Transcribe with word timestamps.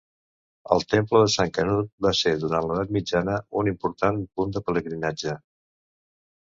El 0.75 0.79
temple 0.93 1.19
de 1.23 1.27
Sant 1.33 1.51
Canut 1.57 1.91
va 2.07 2.13
ser 2.21 2.33
durant 2.45 2.67
l'edat 2.71 2.95
mitjana 2.97 3.37
un 3.63 3.71
important 3.75 4.21
punt 4.41 4.59
de 4.59 4.67
pelegrinatge. 4.69 5.41